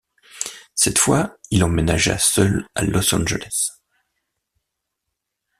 [0.73, 3.69] Cette fois, il emménagea seul à Los Angeles.